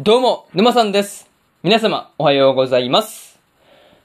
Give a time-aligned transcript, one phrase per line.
[0.00, 1.28] どうも、沼さんです。
[1.64, 3.40] 皆様、おはようございます。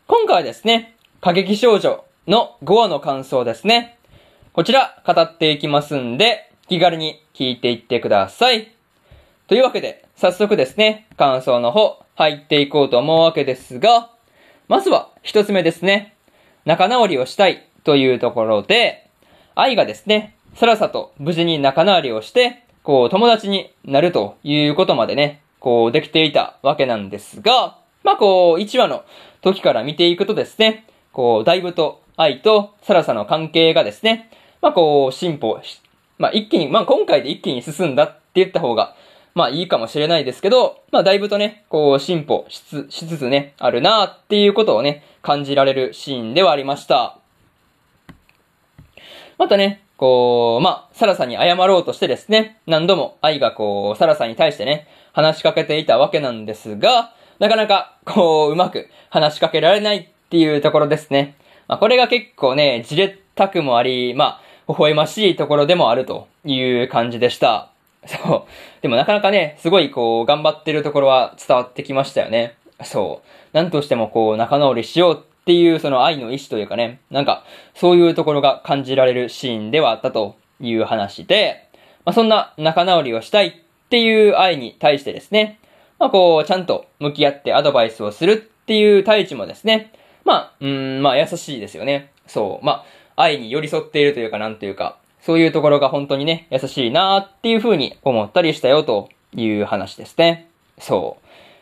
[0.08, 4.00] 今回はですね、過激少女の5話の感想ですね。
[4.54, 8.74] こちら、語っていきますんで、気軽に聞いていってください。
[9.46, 14.10] というわけで、早速ですね、感想の方、入っていこうと思うわけですが、
[14.67, 16.16] まずは、一つ目ですね。
[16.66, 19.12] 仲直りをしたいというところで、
[19.53, 29.05] 愛がですね、サラサと無事に仲直りをして、こう、友達になるということまでね、こう、できていたわけなんですが、まあ、こう、1話の
[29.41, 34.30] 時から見ていくとですね、こう、だいぶと愛とサラサの関係がですね、
[34.62, 35.81] まあ、こう、進歩し、
[36.18, 38.94] まあ、一気に、まあ、今回で一気に進んだって言った方が、
[39.35, 47.18] まあ、いいかもしれないですけど、まあ、だいぶとね、こう、進歩しつしつつね、あるなっていうことをね、感じられるシーンではありました。
[49.38, 61.35] またね、こう、まあ、サラサに謝ろうとしてですね、何度も愛がこう、サラサに対してね、話しかけていたわけなんですが、なかなか、こう、うまく話しかけられないっていうところですね。
[61.68, 67.70] まあ、これが結構ね、じれったくもあり、まあ、微笑ましいところでもあるという感じでした。
[68.06, 68.82] そう。
[68.82, 72.56] でもなかなかね、すごいこう、頑張ってるところは伝わってきましたよね。
[72.84, 73.56] そう。
[73.56, 77.44] なんとしてもこう、仲直りしようっていうその愛の意志というかね、なんか、
[77.76, 81.70] そういうところが感じられるシーンではあったという話で、
[82.06, 83.62] まあ、そんな仲直りをしたい
[83.94, 85.60] っていう愛に対してですね、
[86.00, 89.94] まあこう、ちゃんと向き合ってアドバイスをするっていう太一もですね、
[90.26, 92.12] まあ、うん、まあ優しいですよね。
[92.26, 92.66] そう。
[92.66, 100.50] まあ、愛に寄り添っているというかなんというか、そういうところが本当にね、優しいなーっていう風に思ったりしたよという話ですね。
[100.80, 101.18] そ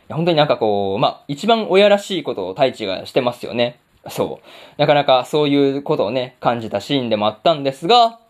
[0.08, 0.14] う。
[0.14, 3.78] 本当になんかこう、まあ、一番親らしいことを太一がしてますよね。
[4.08, 4.80] そう。
[4.80, 8.20] なかなかそういうことをね、感じたシーンでもあったんですが、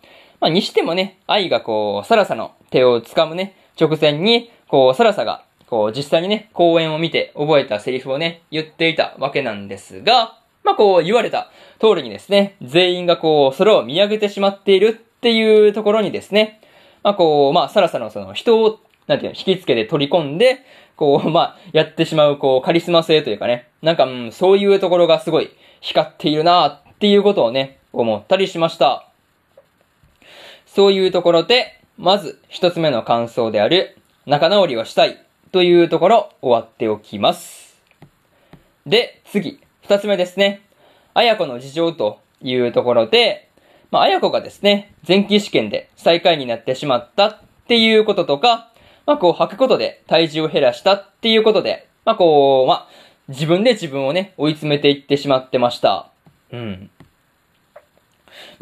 [0.41, 16.61] まあ、にしてもね、愛がこう、サラサの手を掴むね、直前に、こう、サラサが、こう、実際にね、公演を見て覚えたセリフをね、言っていたわけなんですが、まあ、こう、言われた通りにですね、全員がこう、それを見上げてしまっているっていうところにですね、
[17.02, 20.58] まあ、こう、まあ、サラサのその、人を、なんていうの、引きつけて取り込んで、
[20.96, 29.08] こう、まあ、やってしまう、こう、カリスマ性というかね、なんか、うん、そういうところがすごい光っているなっていうことをね、思ったりしました。
[30.67, 37.80] そういうところで、まず一つ目の感想である、仲直りをしたいというところ終わっておきます。
[38.86, 40.63] で、次、二つ目ですね。
[41.14, 43.51] あやこの事情というところで、
[43.91, 47.39] まあ、あやこがですね、前期試験で最下位になってしまったっ
[47.69, 48.70] ていうこととか、
[49.05, 52.89] まあ、こう、吐くことで体重を減らしたっていうことで、まあ、こう、まあ、
[53.29, 56.11] 自分で自分をね、追い詰めていってしまってました。
[56.53, 56.91] うん。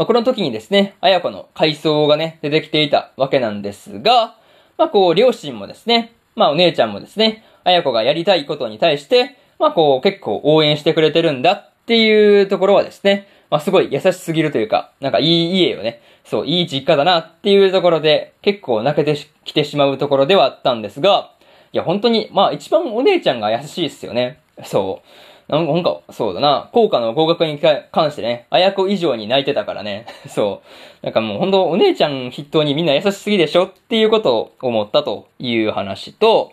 [0.00, 4.34] まあ、この時にですね、あやこの回想がね、出てきていたわけなんですが、
[4.78, 16.00] まあ、こう、両親もですね、まあ、お姉ちゃんもですね、あやこがやりたいことに対して、まあ、こう、結構応援してくれてるんだっていうところはですね、まあ、すごい優しすぎるというか、なんかいい家よね。
[16.24, 21.30] そう、いい実家だなっていうところで、結構泣けてきてしまうところではあったんですが、
[21.74, 24.40] いや、本当に、まあ、一番お姉ちゃんが優しいですよね。
[24.64, 25.29] そう。
[25.50, 30.06] なんか、なんかそうだな、効果の合格に関してね、あやこ以上に泣いてたからね。
[30.28, 30.62] そ
[31.02, 31.04] う。
[31.04, 36.52] なんかもう本当お姉ちゃん筆頭にみんな優しすぎでしょっていうことを思ったという話と、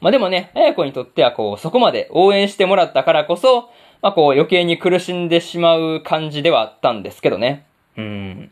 [0.00, 3.70] まあでもね、あやこにとってはこう、そこまで応援してもらったからこそ、
[4.02, 7.64] まあこう余計に苦しんでしまう感じではあったんですけどね。
[7.96, 8.50] うん。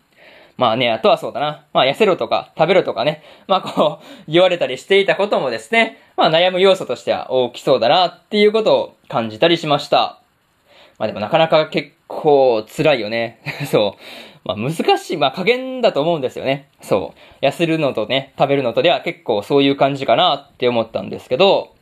[0.57, 1.65] まあね、あとはそうだな。
[1.73, 3.23] まあ痩せろとか食べろとかね。
[3.49, 10.19] まあこう、 言われたりしていたこともですね、まあ悩む要素としては大きそうだなっていうことを感じたりしました。
[10.99, 13.41] まあでもなかなか結構辛いよね。
[13.67, 14.01] そう。
[14.45, 16.69] まあ難しい、まあ加減だと思うんですよね。
[16.81, 17.45] そう。
[17.45, 21.75] 痩せるのとね、食べるのとでは結構そういう感じかなって思ったんですけど、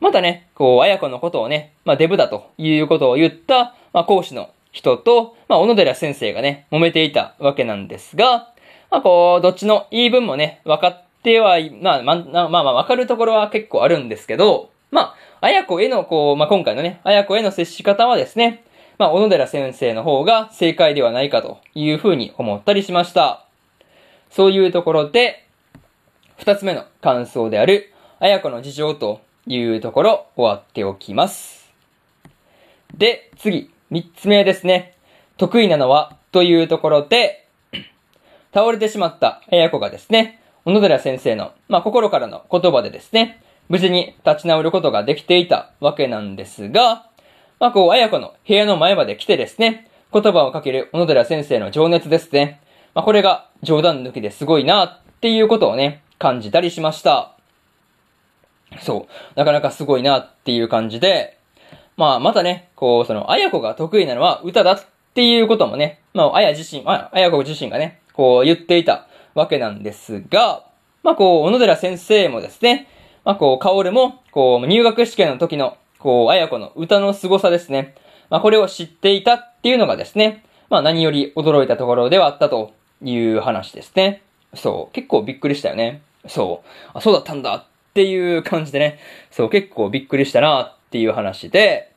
[0.00, 8.52] またね、こう、あやこのことをね、まあデブだということを言った、まあ講師の人と、まあ小野寺先生がね、揉めていたわけなんですが、
[8.90, 18.64] まあこう、どっちの言い分もね、分かっては、まあま、まあ分かるところは結構あるんですけど、まあ、あやこへのこう、まあ今回のね、あやこへの接し方はですね、
[18.98, 23.46] まあ小野寺先生の方が正解ではないかというふうに思ったりしました。
[24.30, 25.46] そういうところで、
[26.36, 31.70] 二つ目の感想である、あやこの事情というところ終わっておきます。
[32.96, 34.94] で、次、三つ目ですね。
[35.36, 37.48] 得意なのはというところで、
[38.54, 47.06] 倒れてしまったあやこがですね、小野寺先生の、まあ、心からの言葉でですね、無事に立ち直ることができていたわけなんですが、
[47.58, 52.60] まあ、こう、あやこの部屋の前まで来てですね、言葉をかける小野寺先生の情熱ですね。
[52.94, 57.34] まあ、これが冗談抜きですごいなっていうことをね、感じたりしました。
[58.82, 59.38] そう。
[59.38, 61.39] なかなかすごいなっていう感じで、
[62.00, 64.82] まあ、またね、こう、その、あやこが得意なのは歌だっ
[65.12, 70.64] ていうこともね、まあ、あや自身、あやこ自身がね、こう言っていたわけなんですが、
[71.02, 72.88] まあ、こう、小野寺先生もですね、
[73.26, 77.94] まあ、こう、かおるも、こう、入学試験の時の、こう、あやこの歌の凄さですね。
[78.30, 84.22] まあ、これを知っていたっていうのがですね、まあ、何より驚いたところではあったという話ですね。
[84.54, 86.00] そう、結構びっくりしたよね。
[86.26, 88.98] そう、あ、そうだったんだっていう感じでね、
[89.30, 91.89] そう、結構びっくりしたなっていう話で、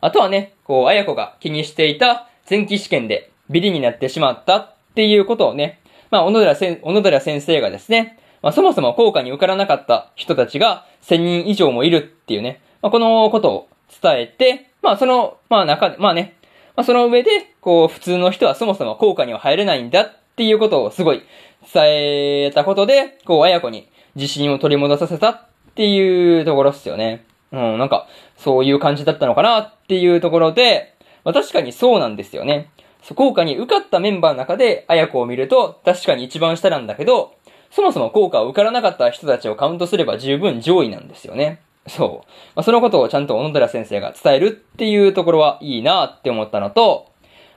[0.00, 5.80] あとはね、こう、あやこが気にしていた前期試験でビリになってしまったっていうことをね、
[6.10, 13.68] まあ、小野寺先小野寺先生がですね、まあ、そもそも効果に受からなかった人たちが1000人以上もいるっていうね、まあ、このことを
[14.02, 16.36] 伝えて、まあ、その、まあ、中で、まあね、
[16.76, 17.30] まあ、その上で、
[17.60, 21.22] こう、普通の人はそもそも効果には入れないんだっていうことをすごい
[21.72, 21.82] 伝
[22.46, 27.24] えたことで、こう、あやこに自信を取り戻させたっていうところっすよね。
[27.52, 28.06] うん、なんか、
[28.36, 32.70] そういう感じだったのかなっていうところで、まあ、確かにそうなんですよね。
[33.14, 37.34] 効果に受かったメンバーの中で、あやこを見ると、確かに一番下なんだけど、
[37.70, 41.60] そもそも効果を受からなかった人たちをカウントすれば十分上位なんですよね。
[41.86, 42.28] そう。
[42.54, 47.10] まあ、そのことをちゃんと小野寺先生が伝えるっていうところはいいなって思ったのと、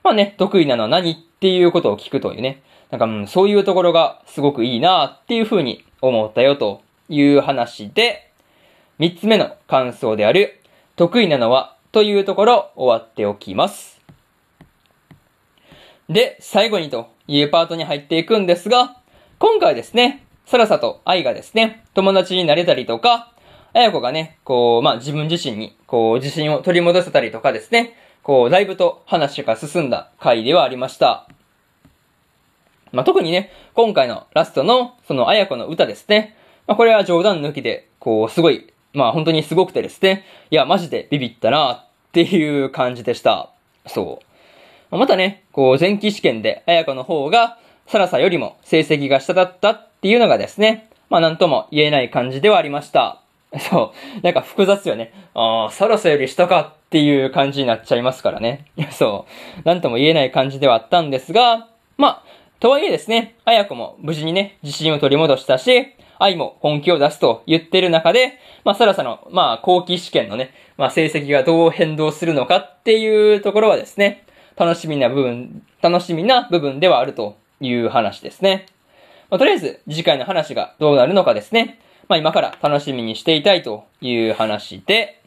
[0.04, 2.62] まあね、得意なのは何っていうことを聞くというね。
[2.90, 8.31] なんか、うん、そういうところがすごくいいなっていうふうに思ったよという話で、
[9.02, 10.62] 三つ目の感想である、
[10.96, 14.00] 得意なのはというところ終わっておきます。
[16.08, 18.96] で、最後にというパートに入っていくんですが、
[19.40, 23.34] 今回ですね、サラサと愛がですね、友達になれたりとか、
[23.74, 31.28] あやこがね、こう、まあ、自分自身に、こう、自信を取り戻せたりとかですね、こう、だいぶと話が進んだ回ではありました。
[32.92, 36.38] まあ、特にね、今回のラストの、その、あやこの歌ですね。
[36.68, 40.26] まあ、これは冗談抜きで、こう、すごい、まあ、本当にすごくてですね。
[40.50, 43.50] いや、マジでビビったなっていう感じでした。
[43.88, 44.20] そ
[44.92, 44.98] う。
[44.98, 47.58] またね、こう、前期試験で、あやこの方が、
[47.88, 53.22] サラサよりも成績が下だったっていうのがですね、まあ、なんとも言えない感じではありました。
[53.60, 54.22] そう。
[54.22, 55.14] なんか複雑よね。
[55.34, 58.66] ああ、サラサより下かっていう感じになっちゃいますからね。
[58.92, 59.26] そ
[59.60, 59.62] う。
[59.68, 61.68] なんとも言えない感じではあったんですが、
[61.98, 62.24] まあ、
[62.62, 65.88] とはいえですね、あやこも無事にね、自信を取り戻したし、
[66.24, 74.26] 愛も本気を出すと言ってる中で、まあ、サラサの、まあ、後期試験のね、まあ、成績がどう変動するのかっていうところはですね、
[74.56, 78.68] 楽しみな部分、楽しみな部分ではあるという話ですね。
[79.30, 85.22] まあ、とりあえず、次回の話がどうなるのかですね、まあ、今から楽しみにしていたいという話で、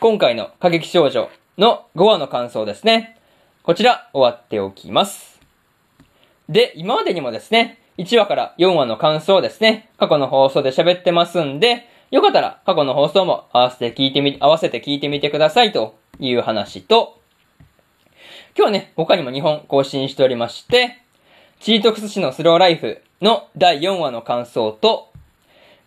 [0.00, 1.28] 今回の過激少女
[1.58, 3.18] の5話の感想ですね。
[3.62, 5.40] こちら終わっておきます。
[6.48, 17.20] で、今までにもですね、1話から4話の感想ですね、過去の放送で喋ってますんで、よかったら過去の放送も合わせて聞いてみ、合わせて聞いてみてくださいという話と、
[18.56, 20.98] 今日はね、他にも2本更新しておりまして、
[21.60, 25.10] チートクス氏のスローライフの第4話の感想と、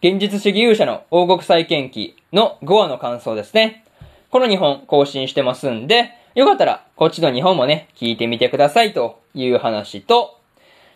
[0.01, 3.83] 現実主義勇者の王国再建記の5話の感想ですね。
[4.29, 10.39] この2本更新してますんで、よかったらこっちの2本もね、聞いてみてくださいという話と、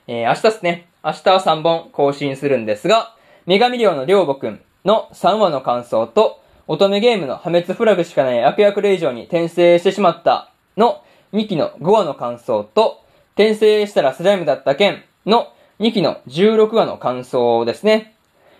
[0.07, 3.15] えー、明日ですね、明日は3本更新するんですが、
[3.47, 13.01] 女神寮の寮母くんの3話の感想と、乙女ゲームの破滅フラグしかない悪役令状に転生してしまったの2期の5話の感想と、
[13.35, 18.13] 転生したらスライムだった件の2期の16話の感想ですね。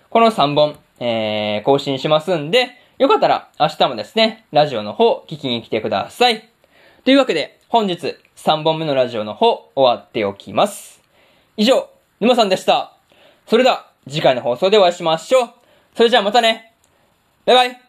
[0.10, 6.48] この3本、えー、更新しますんで、よかったら明日もですね、ラジオの方聞きに来てください。
[7.04, 11.02] というわけで、本日3本目のラジオの方終わっておきます。
[11.58, 12.94] 以上、沼さんでした。
[13.48, 15.50] それでは、次回の放送でお会いしましょう。
[15.96, 16.74] それじゃあまたね。
[17.46, 17.89] バイバイ。